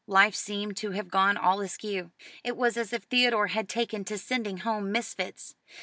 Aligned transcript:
Life 0.07 0.33
seemed 0.33 0.77
to 0.77 0.89
have 0.93 1.09
gone 1.11 1.37
all 1.37 1.61
askew. 1.61 2.09
It 2.43 2.57
was 2.57 2.75
as 2.75 2.91
if 2.91 3.03
Theodore 3.03 3.49
had 3.49 3.69
taken 3.69 4.03
to 4.05 4.17
sending 4.17 4.57
home 4.65 4.91
misfits. 4.91 5.53